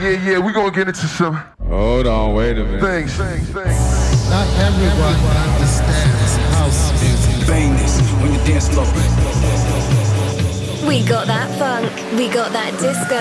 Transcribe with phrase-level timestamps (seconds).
[0.00, 1.36] Yeah, yeah, we gonna get into some.
[1.68, 2.80] Hold on, wait a minute.
[2.80, 4.28] Things, things, things.
[4.28, 7.46] Not everyone understands house music.
[7.46, 8.84] Bang this on your dance floor.
[10.88, 13.20] We got that funk, we got that disco,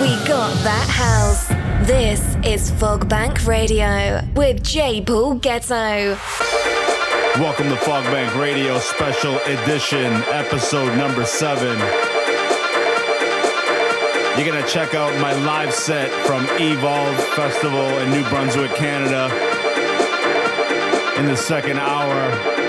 [0.00, 1.46] we got that house.
[1.86, 5.02] This is Fogbank Radio with J.
[5.02, 6.16] Paul Getto.
[7.38, 11.78] Welcome to Fogbank Radio Special Edition, episode number seven.
[14.36, 19.26] You're gonna check out my live set from Evolve Festival in New Brunswick, Canada.
[21.20, 22.12] In the second hour,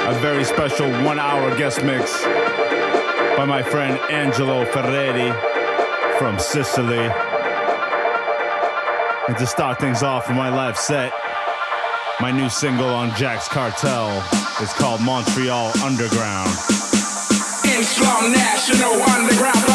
[0.08, 2.22] a very special one hour guest mix
[3.36, 5.34] by my friend Angelo Ferreri
[6.20, 7.10] from Sicily.
[9.28, 11.12] And to start things off with my live set,
[12.22, 14.12] my new single on Jack's Kartel
[14.62, 16.52] is called Montreal Underground.
[17.66, 19.66] Islam National Underground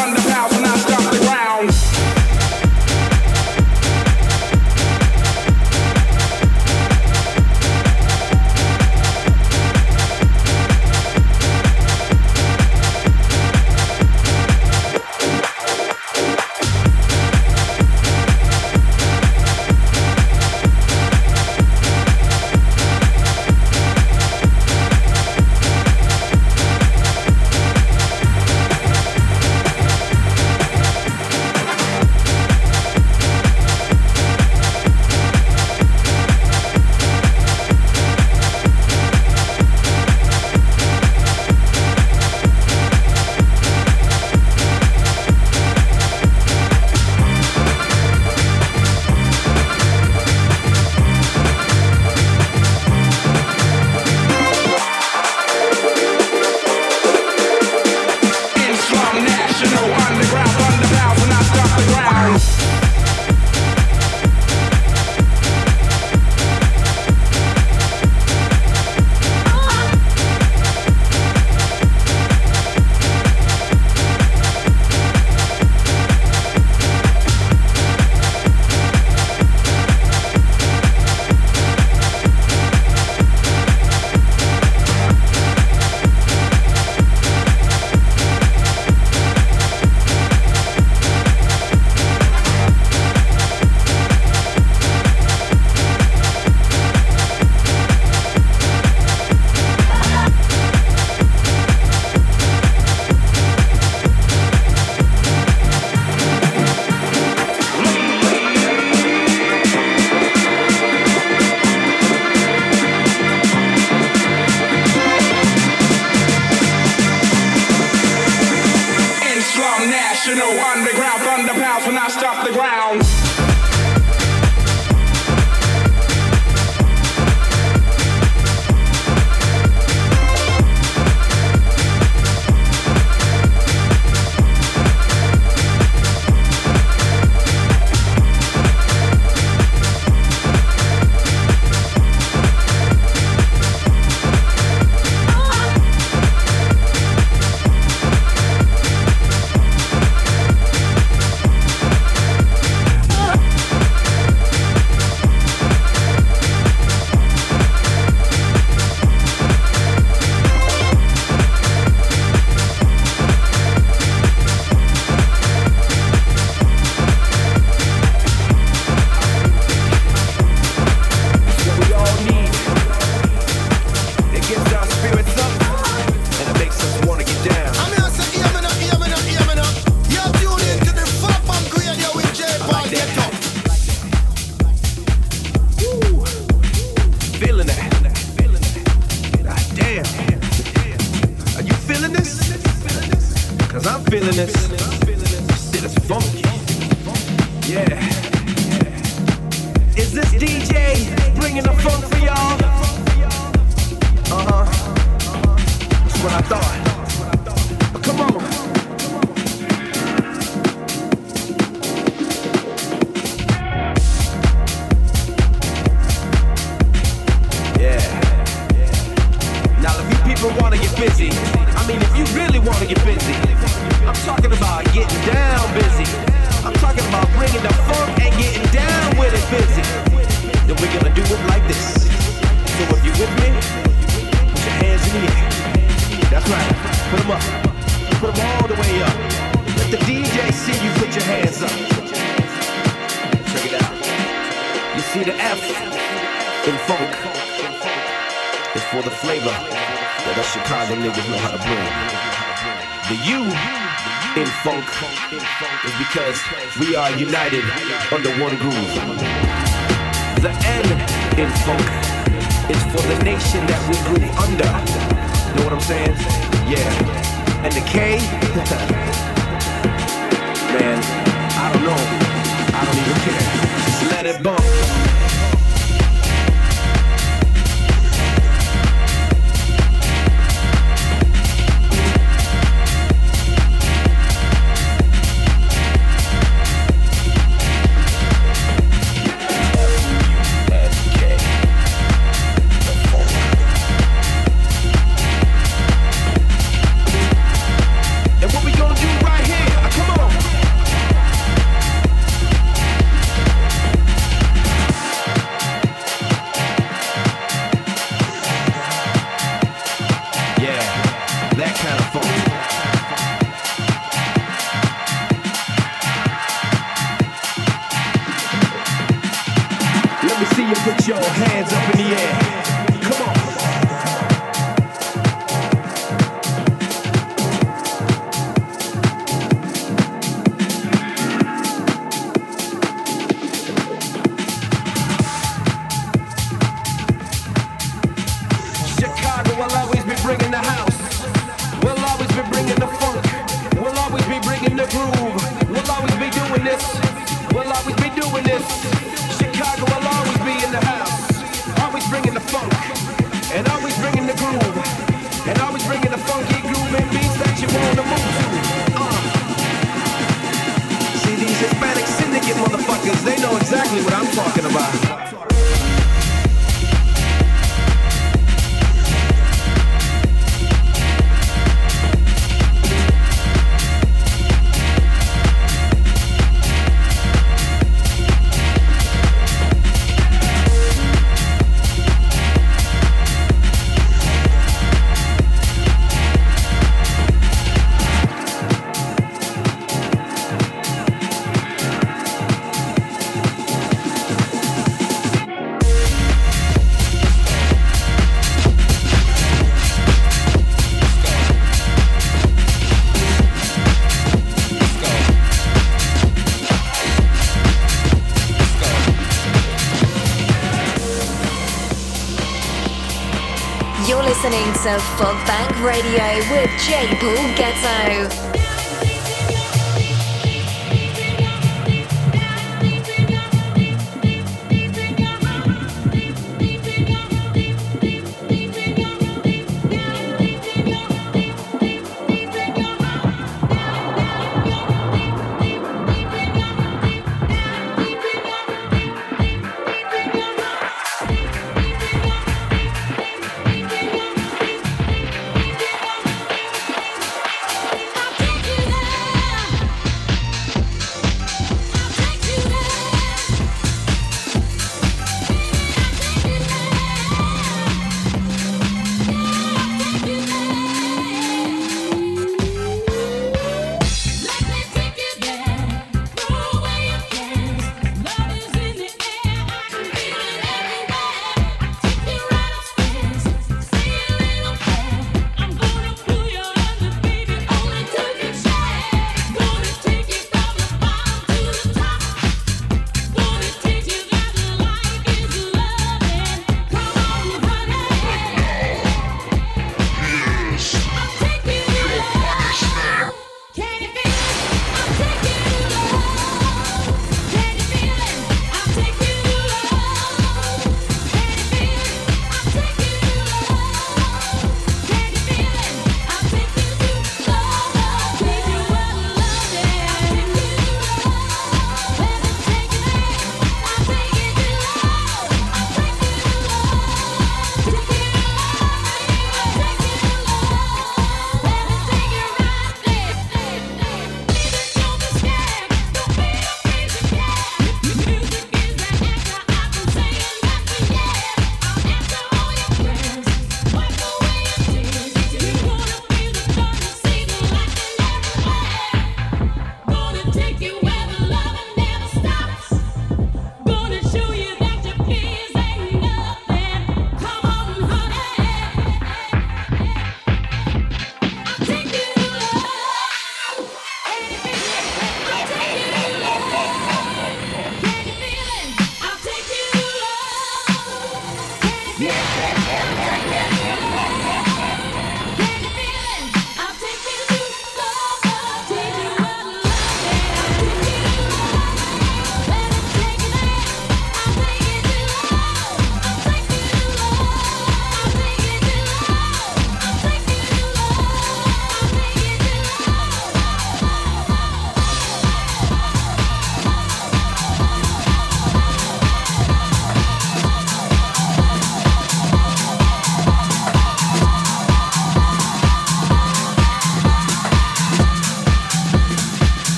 [414.83, 417.05] to Fog Bank Radio with J.
[417.19, 418.50] Paul Getto.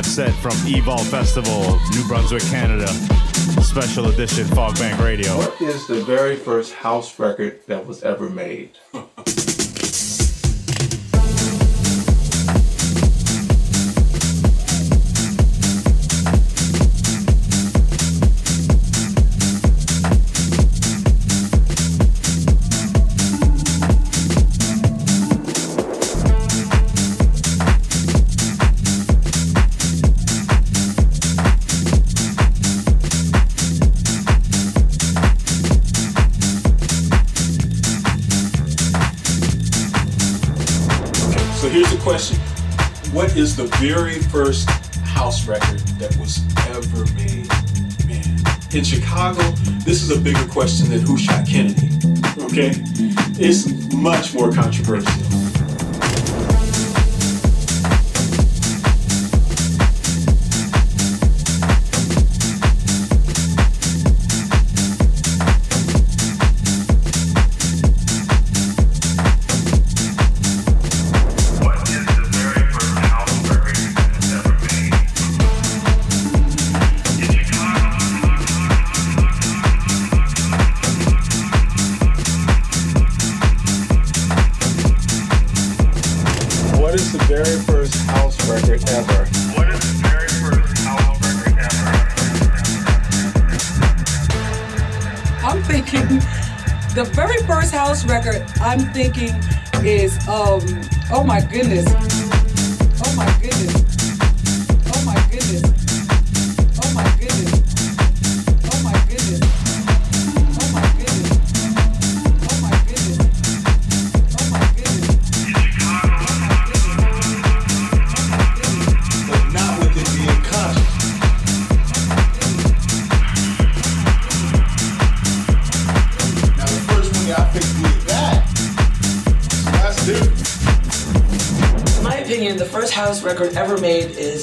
[0.00, 2.86] Live set from Evolve Festival, New Brunswick, Canada.
[3.60, 5.36] Special edition Fogbank Radio.
[5.36, 8.70] What is the very first house record that was ever made?
[43.60, 44.70] The very first
[45.04, 47.46] house record that was ever made?
[48.08, 48.40] Man,
[48.72, 49.42] in Chicago,
[49.84, 51.90] this is a bigger question than who shot Kennedy.
[52.40, 52.72] Okay?
[53.38, 55.29] It's much more controversial.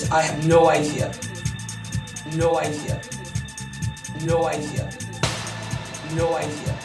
[0.08, 1.12] Is I have no idea.
[2.36, 3.02] No idea.
[4.26, 4.90] No idea.
[6.16, 6.78] No idea.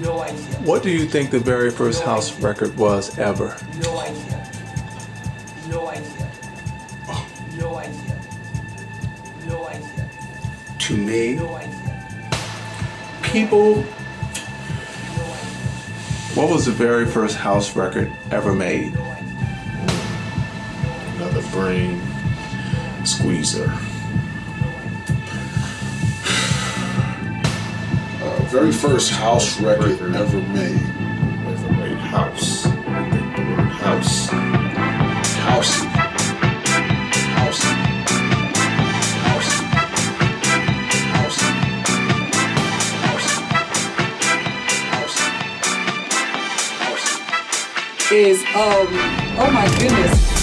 [0.00, 0.54] No idea.
[0.64, 3.56] What do you think the very first house record was ever?
[3.82, 4.50] No idea.
[5.68, 6.30] No idea.
[7.58, 8.20] No idea.
[9.46, 10.10] No idea.
[10.78, 12.40] To me, No idea.
[13.22, 13.82] people.
[16.34, 18.92] What was the very first house record ever made?
[21.54, 22.00] Another brain
[23.04, 23.70] squeezer.
[28.20, 30.82] Uh, very first house record ever made.
[31.46, 32.66] Ever made house.
[32.66, 32.70] I
[33.10, 34.26] think the word house.
[35.46, 35.86] Housey.
[37.36, 37.74] Housey.
[39.22, 39.64] Housey.
[41.14, 41.50] Housey.
[44.90, 45.28] Housey.
[46.80, 48.12] Housey.
[48.12, 48.88] Is um
[49.38, 50.33] oh my goodness.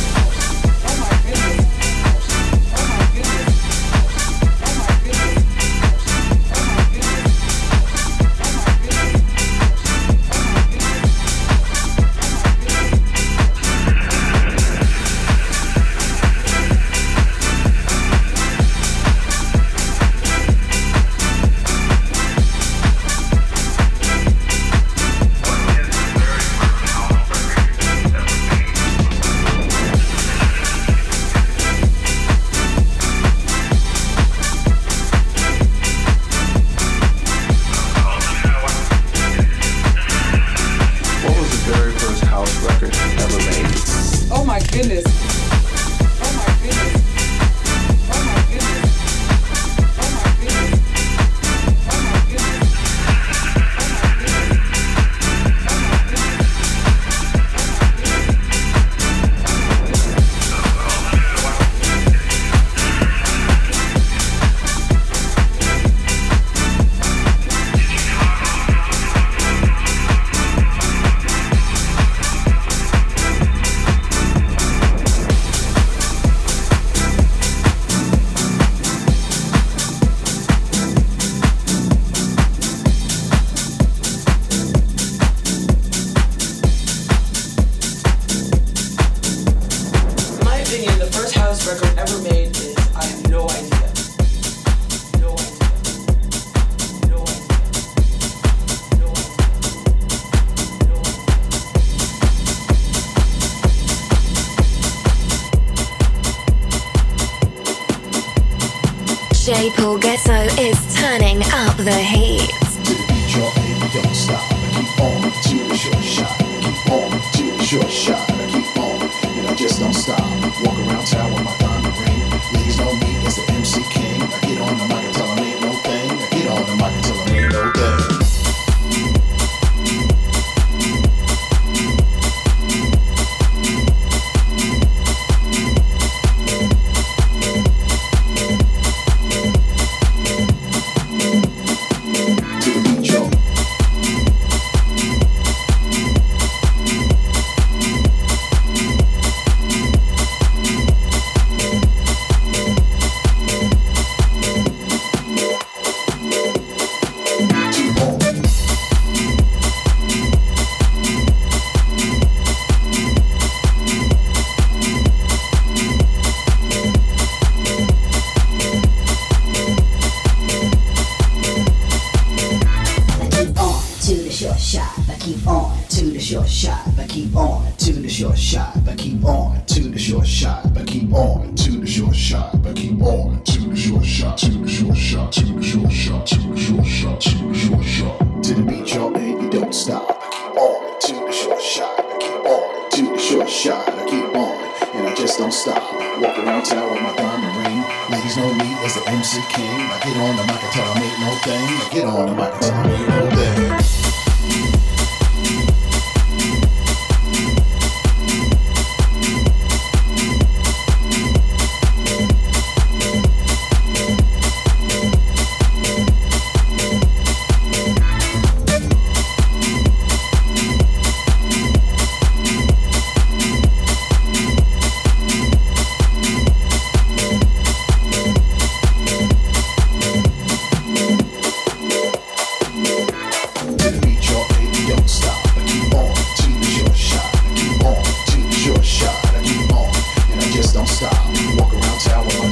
[241.57, 242.50] Walk around town with my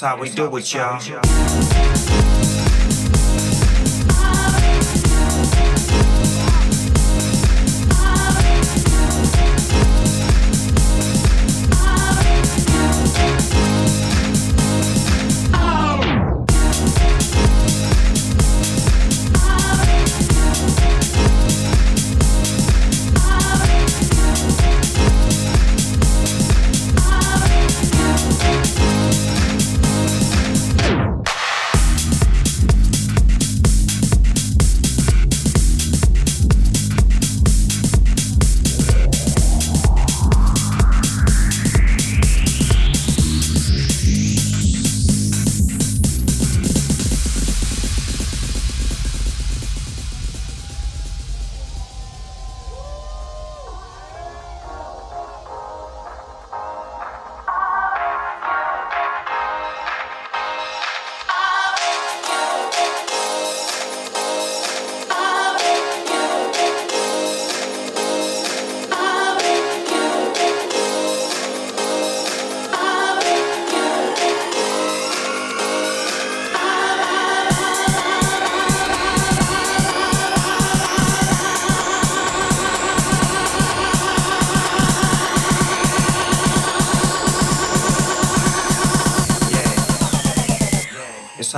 [0.00, 2.17] how we do it, y'all.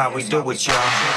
[0.00, 1.09] how we do it, y'all.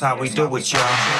[0.00, 1.19] how we do it, y'all.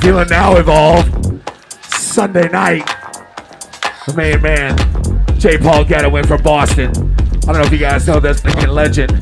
[0.00, 1.04] feeling now, Evolve?
[1.88, 2.86] Sunday night.
[4.06, 4.76] The main man,
[5.38, 5.58] J.
[5.58, 6.88] Paul Getto in from Boston.
[7.42, 9.12] I don't know if you guys know this fucking legend,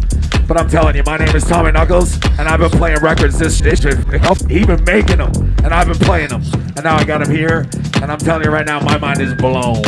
[0.47, 3.61] but I'm telling you, my name is Tommy Knuckles, and I've been playing records this
[3.61, 3.83] this-
[4.49, 5.33] He been making them,
[5.65, 6.43] and I've been playing them,
[6.77, 7.67] and now I got him here,
[8.01, 9.83] and I'm telling you right now, my mind is blown.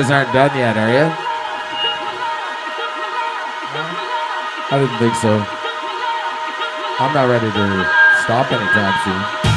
[0.00, 1.10] guys aren't done yet, are you?
[4.70, 5.44] I didn't think so.
[7.02, 9.47] I'm not ready to stop anytime soon.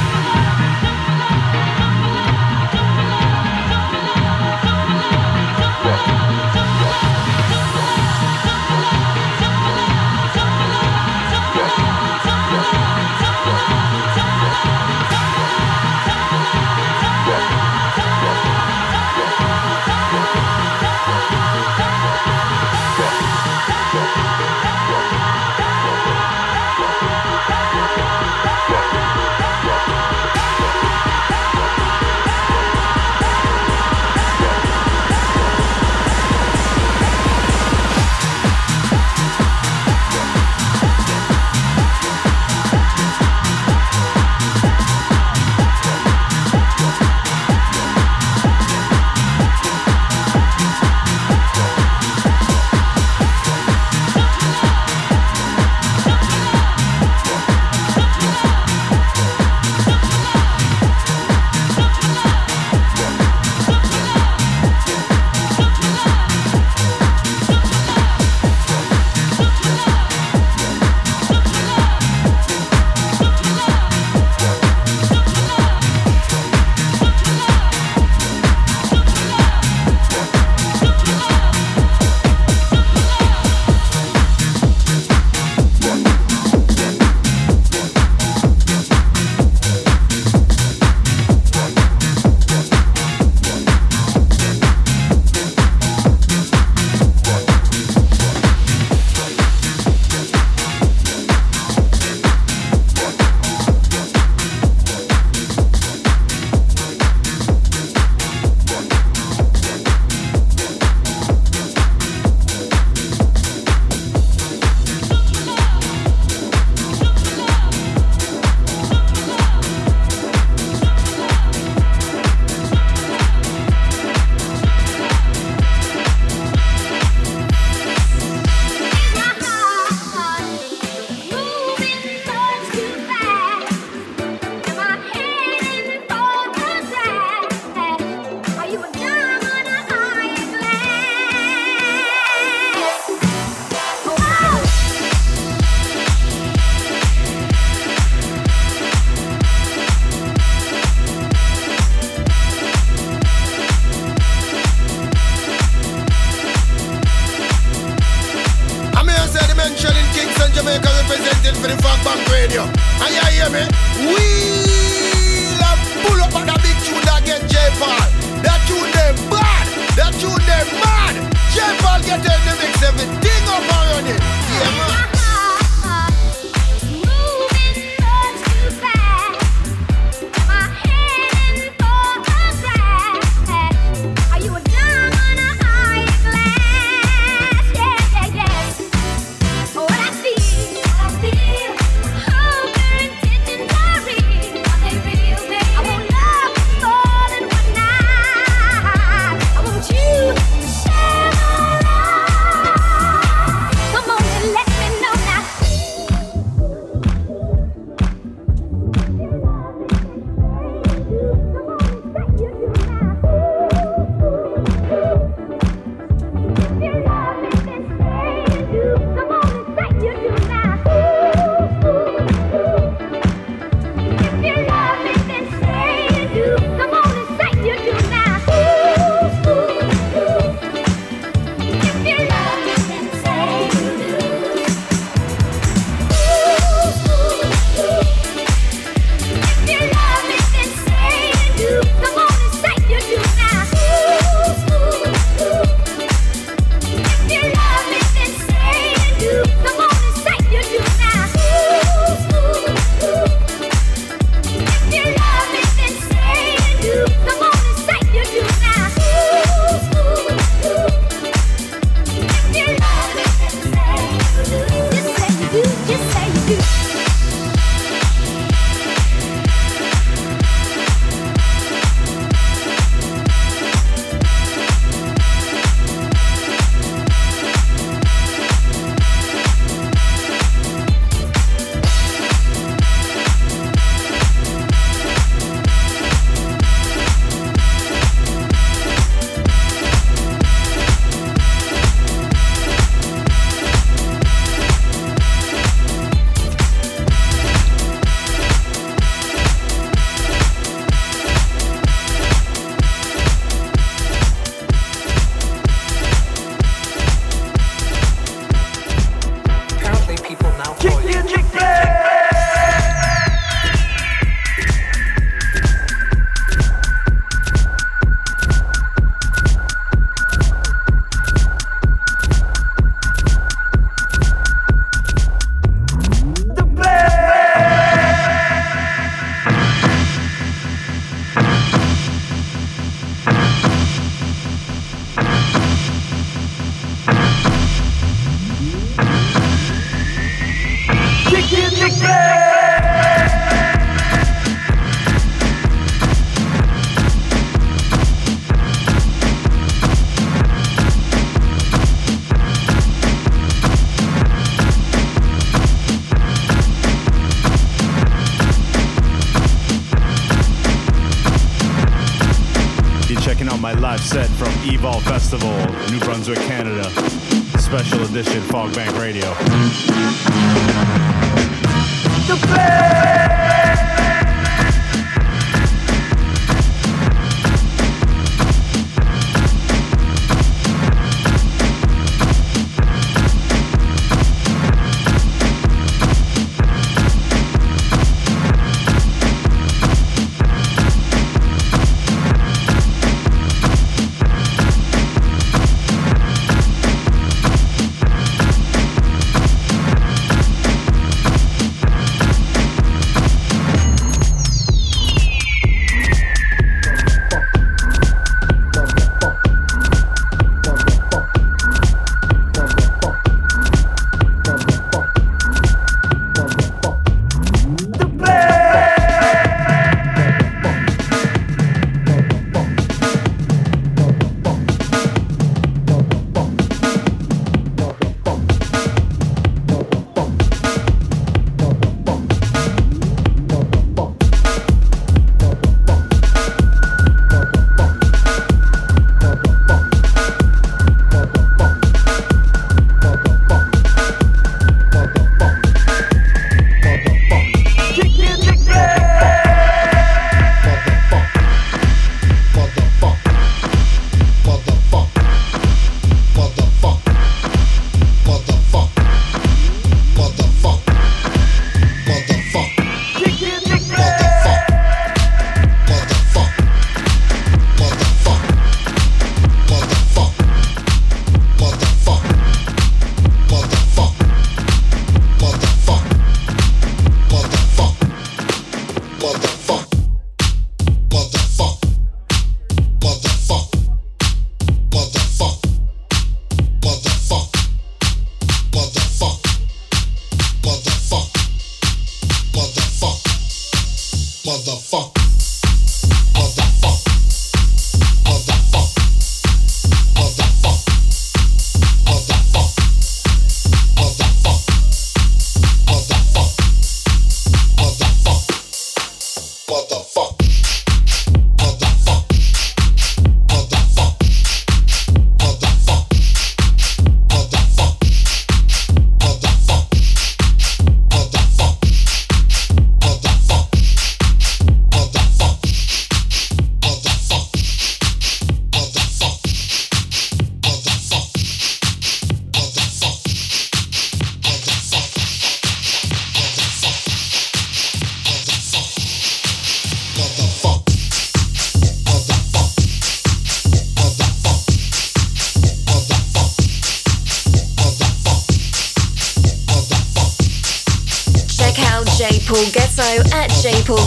[494.45, 495.20] motherfucker.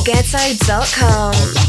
[0.05, 1.64] getside.com.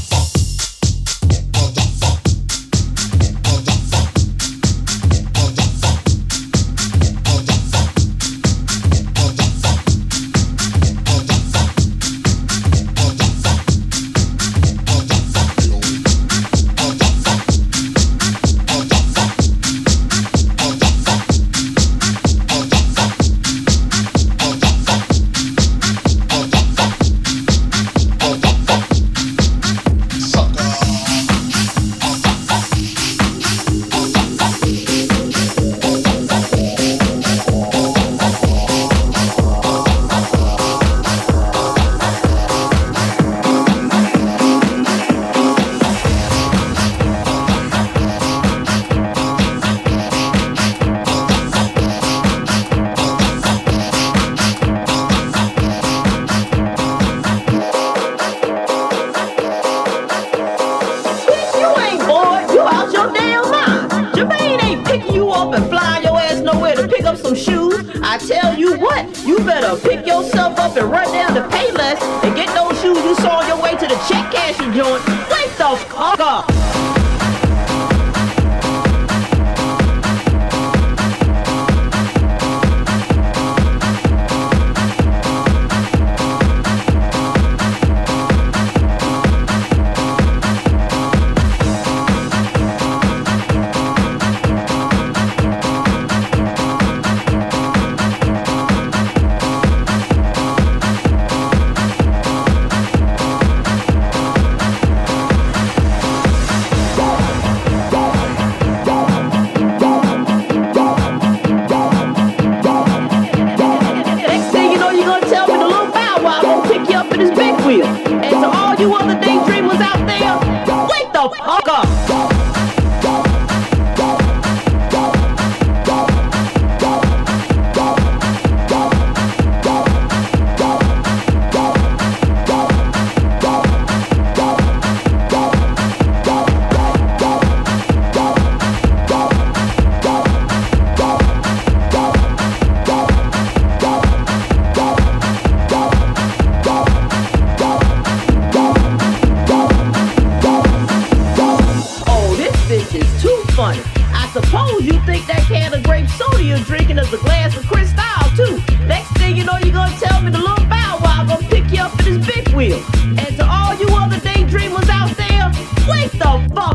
[162.55, 162.81] wheel.
[163.03, 165.51] And to all you other daydreamers out there,
[165.89, 166.74] wake the fuck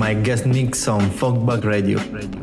[0.00, 1.98] my guest mix on Fogbank Radio.
[2.10, 2.39] Radio.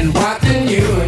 [0.00, 0.99] and watching you.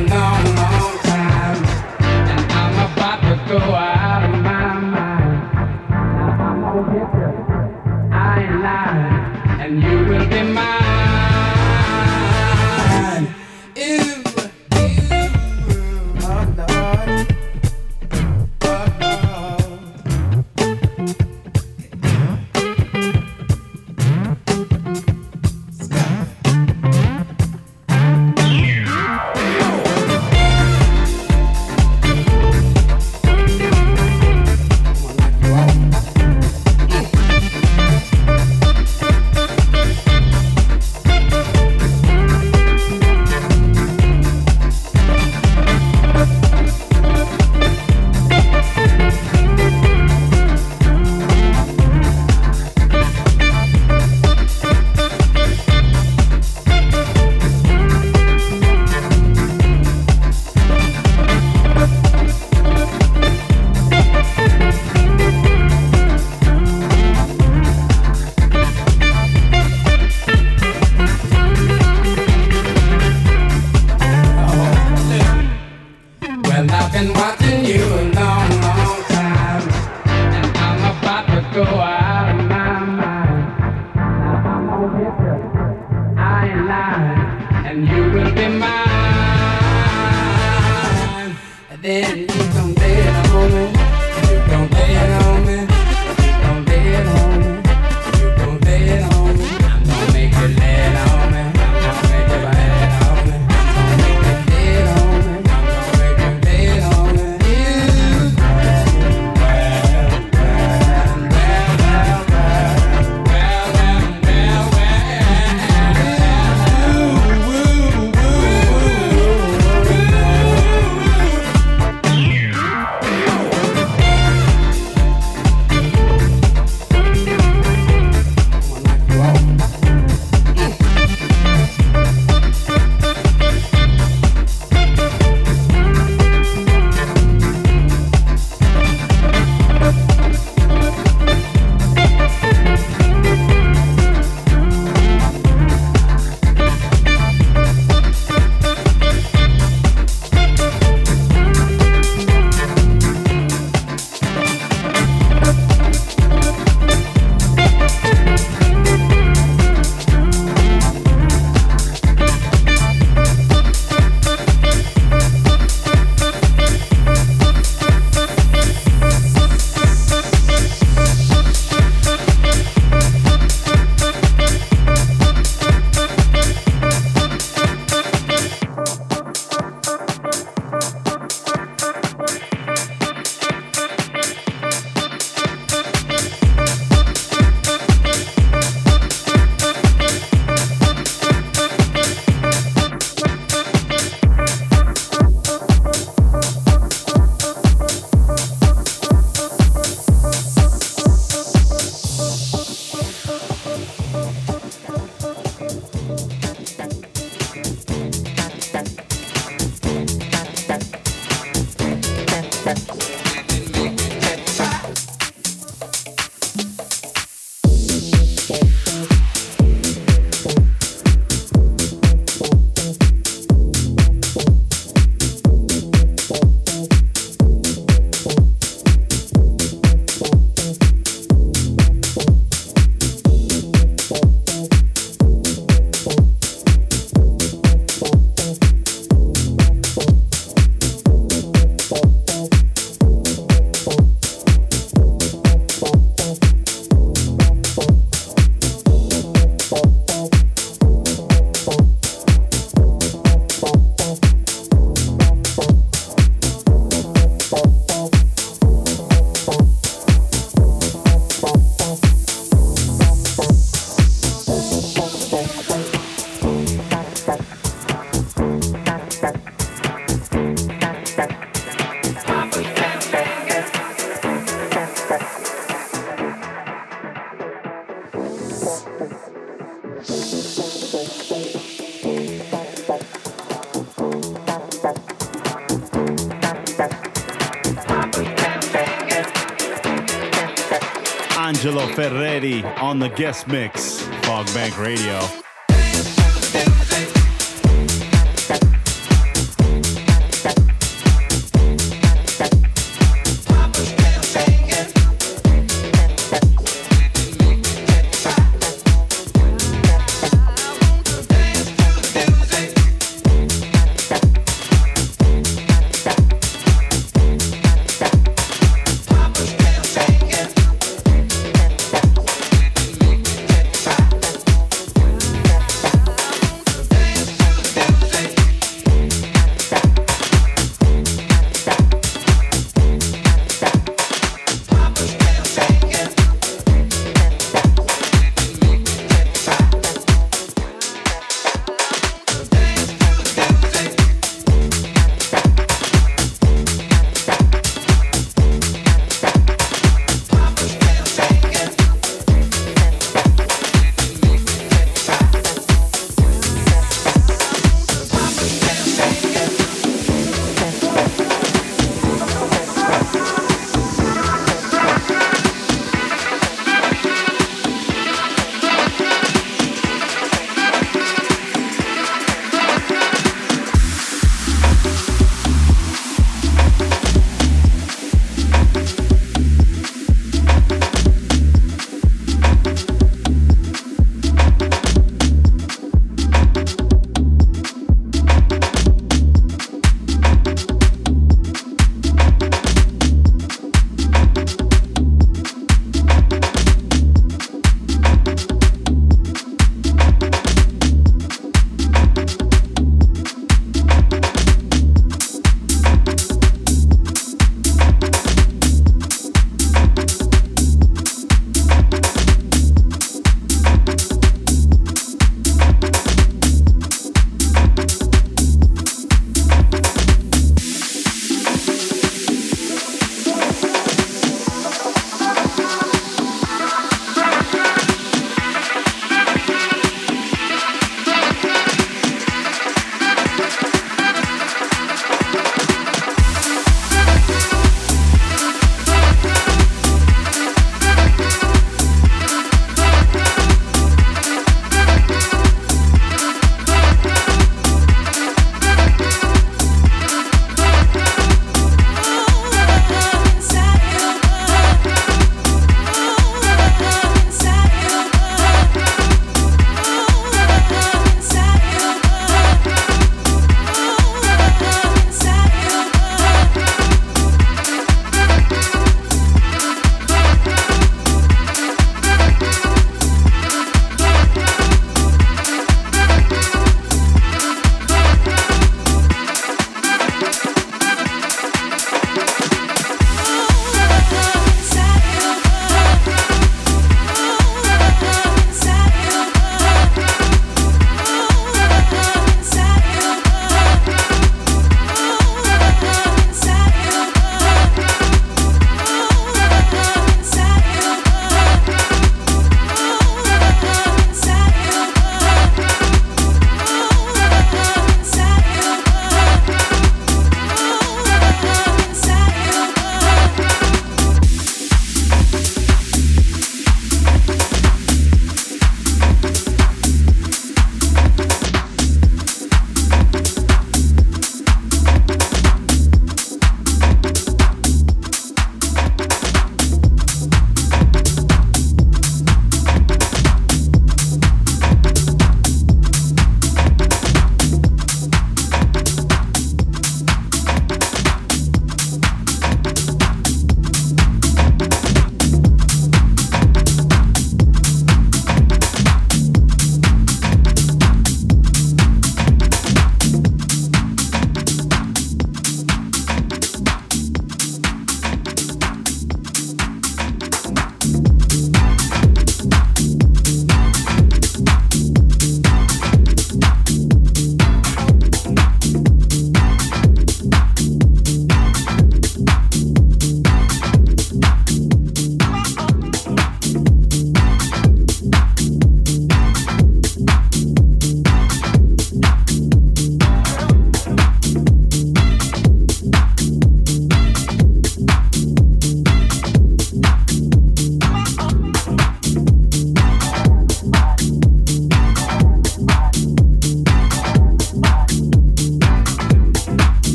[292.93, 295.42] On the guest mix, Fogbank Radio.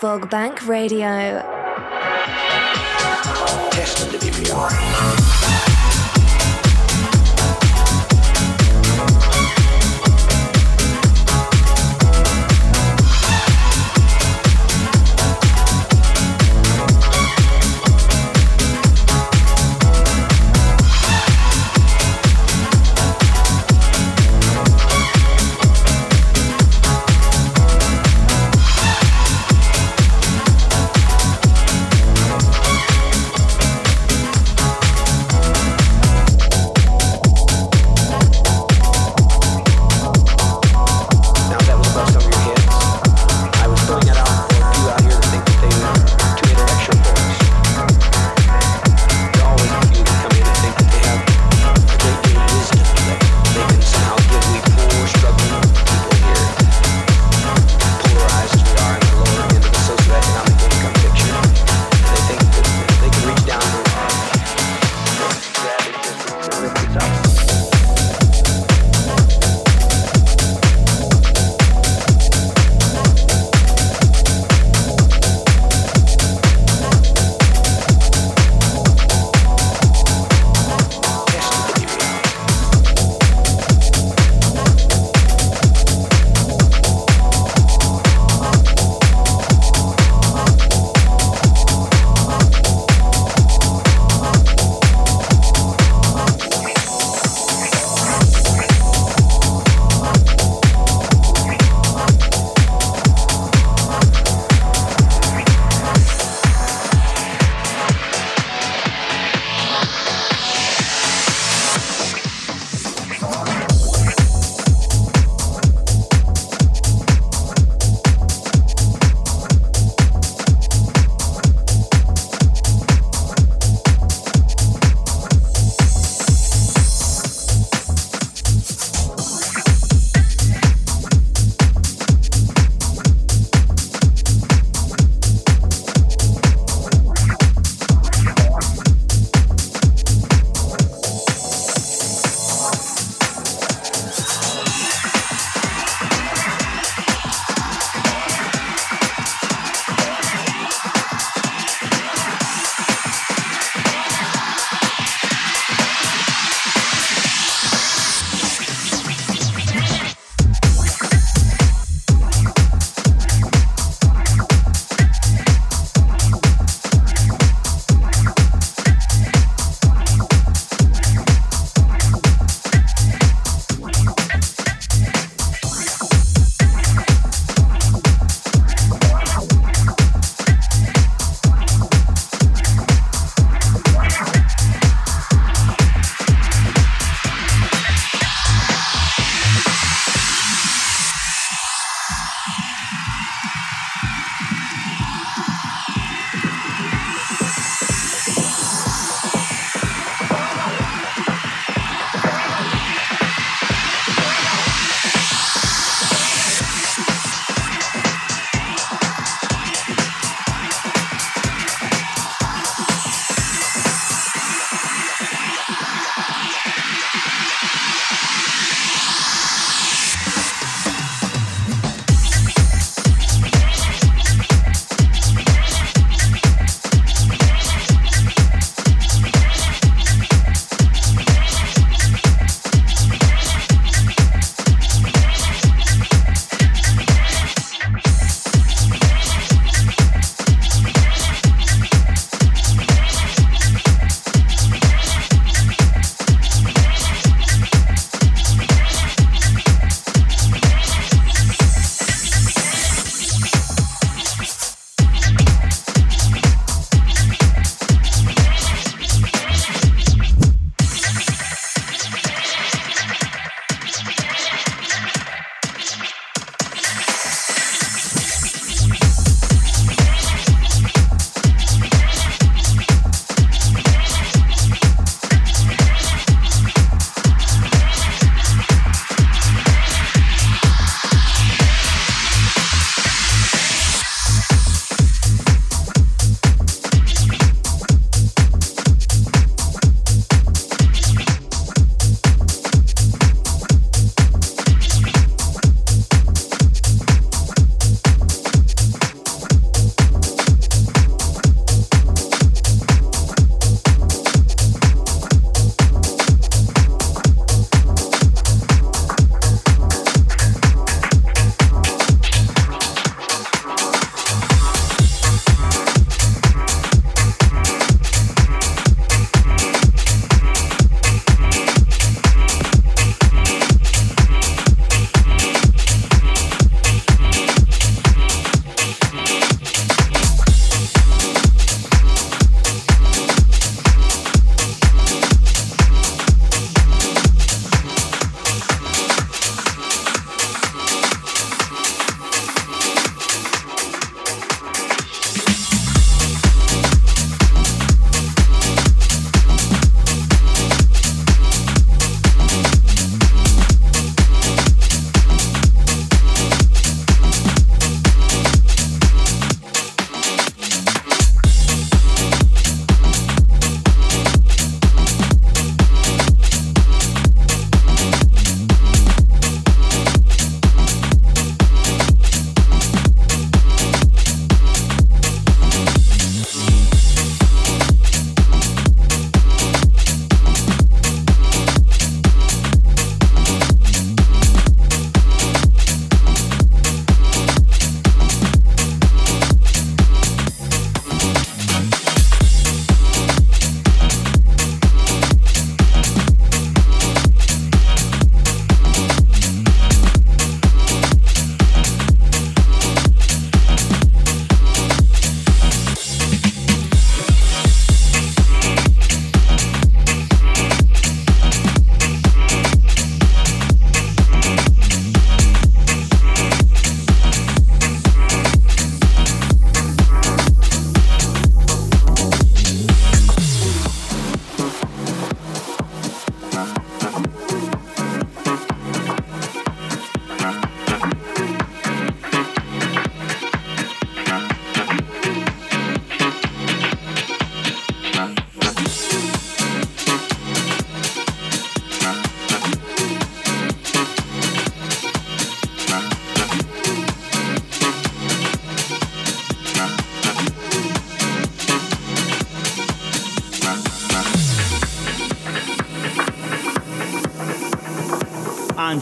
[0.00, 1.57] Fogbank Radio.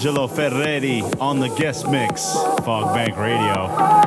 [0.07, 2.23] Angelo Ferreri on the guest mix,
[2.63, 4.06] Fogbank Radio.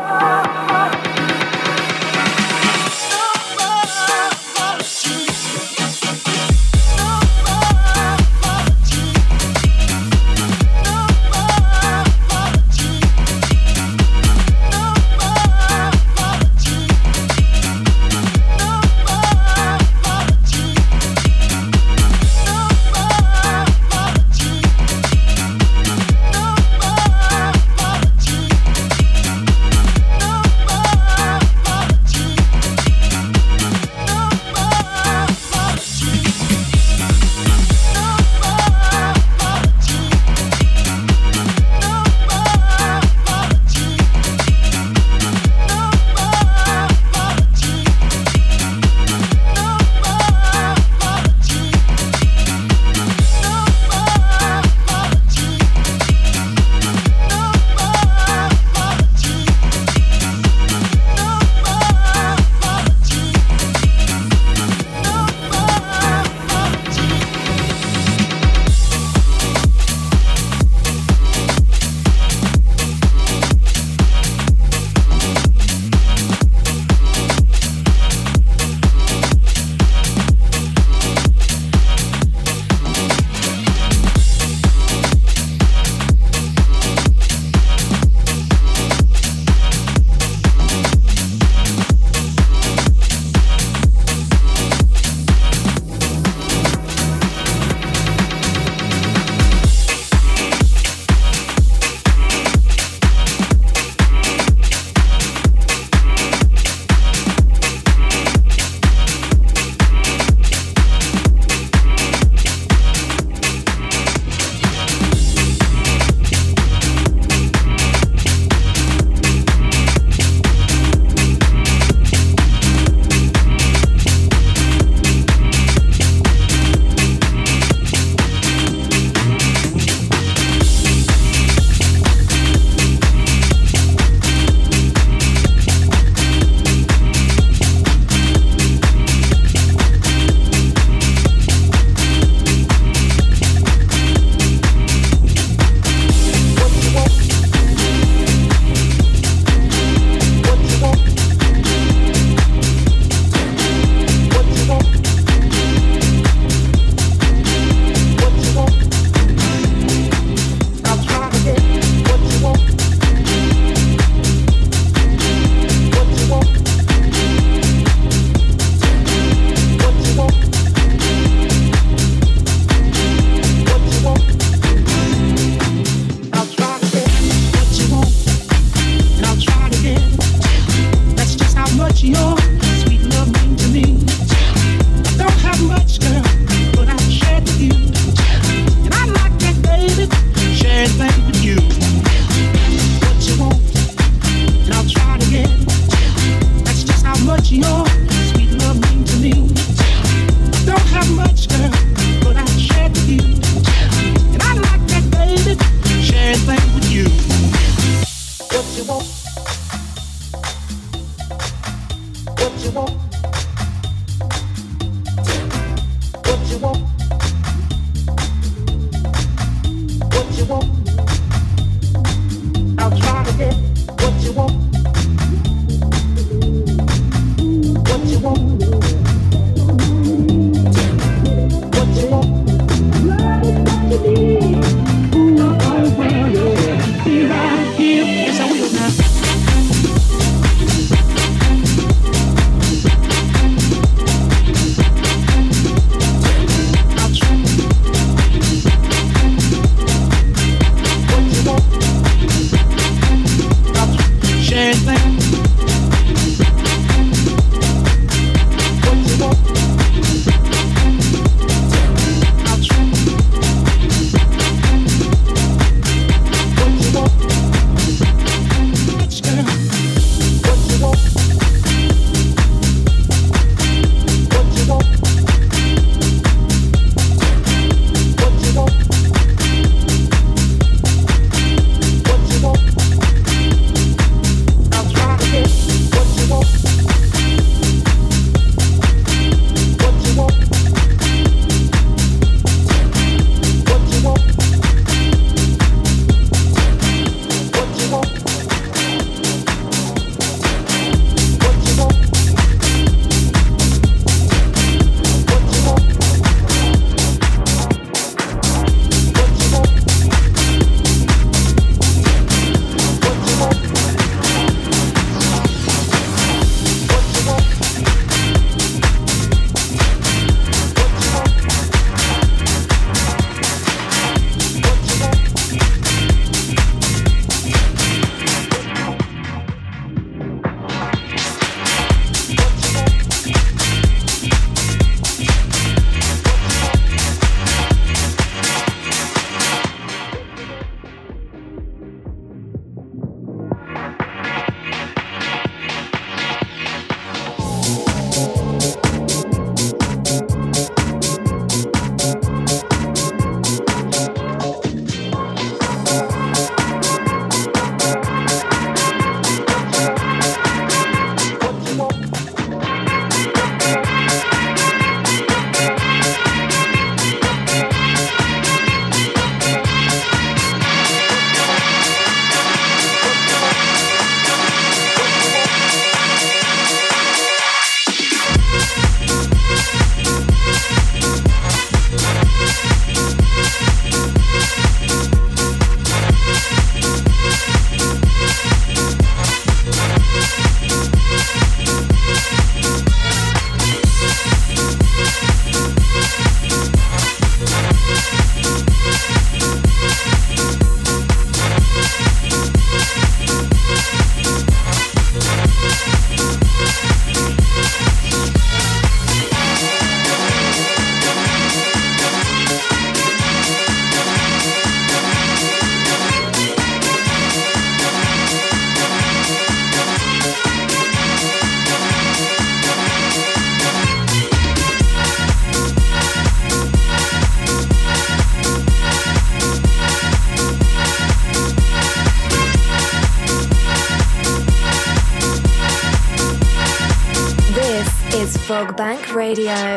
[439.30, 439.69] Radio.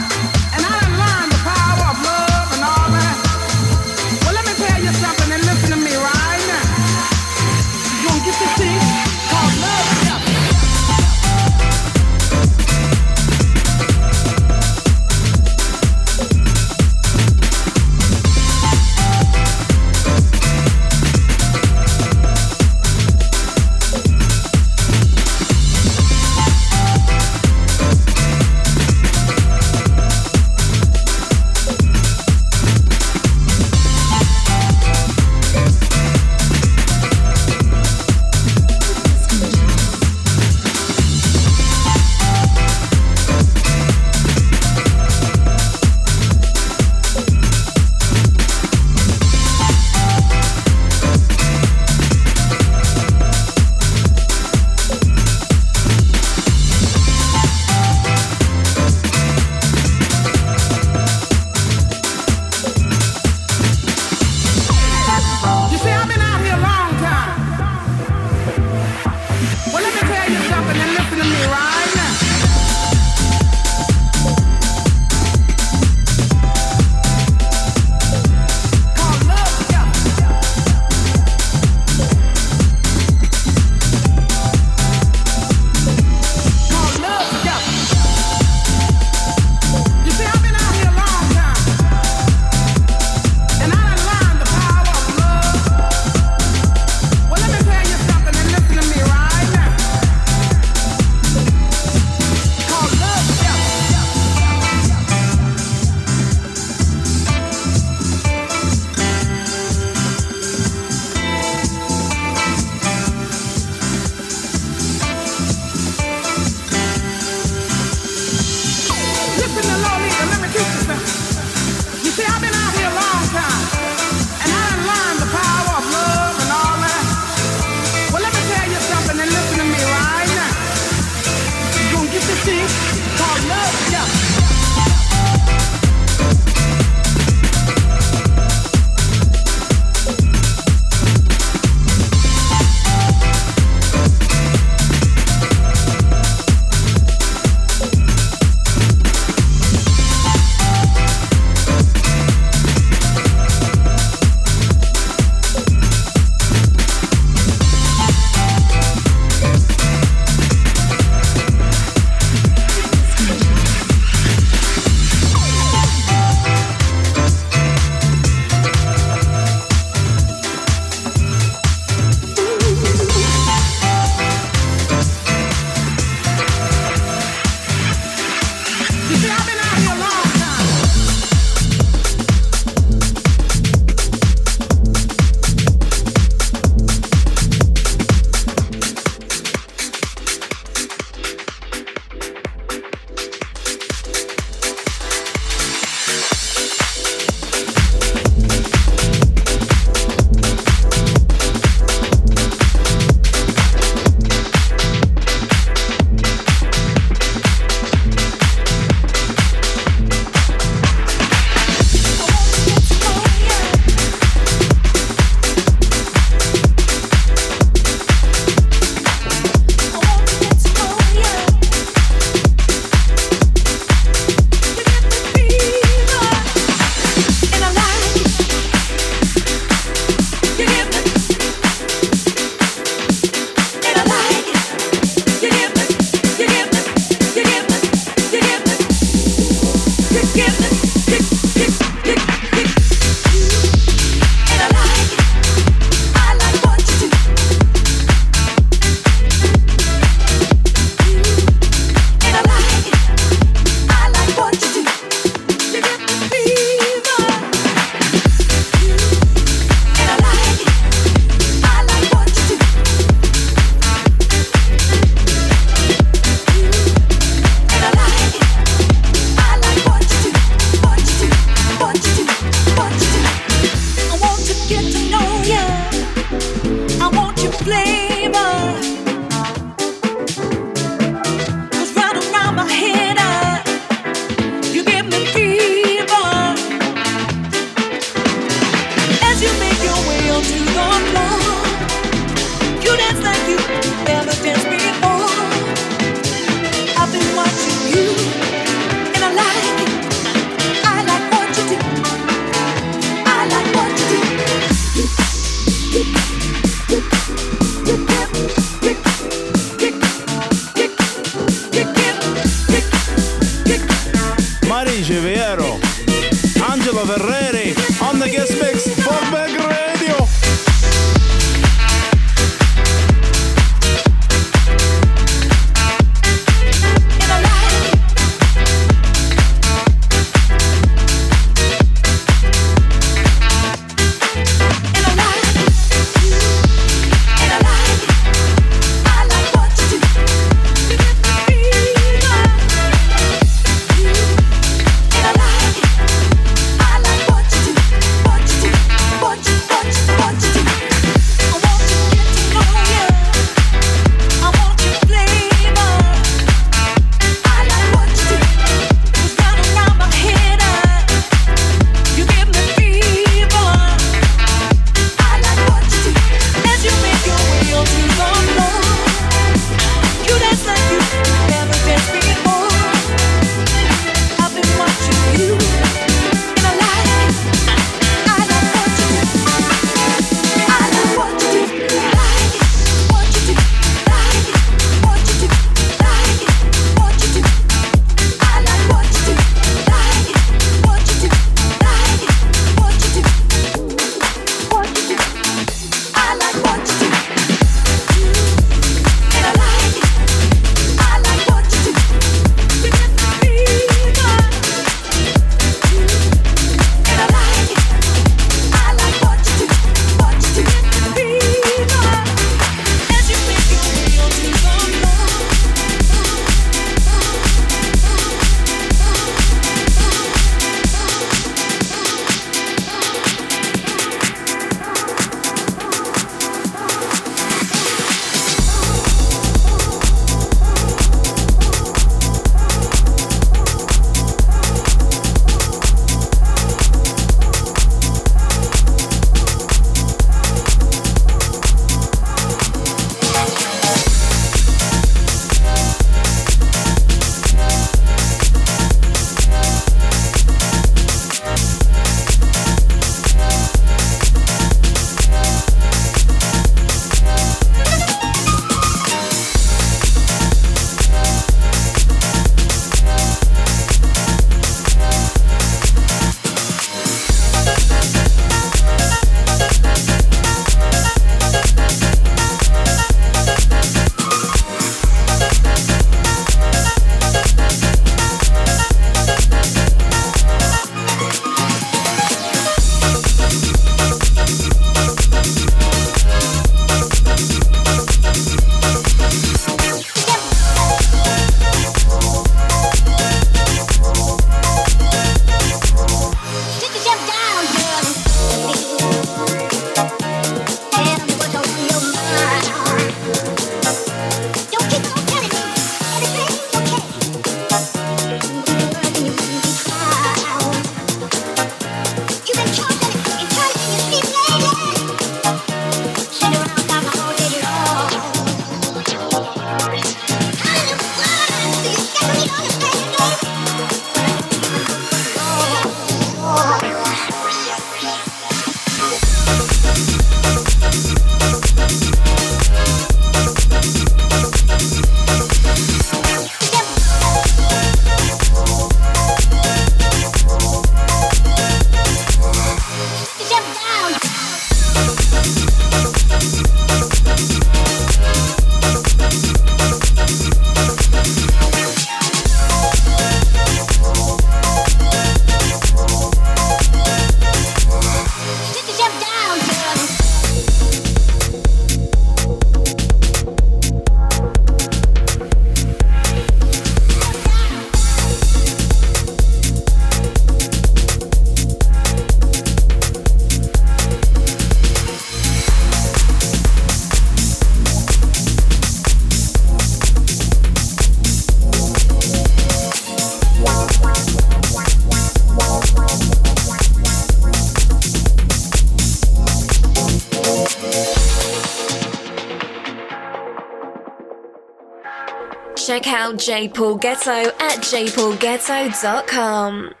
[596.31, 600.00] Out J Paul Getto at jpaulgetto.com.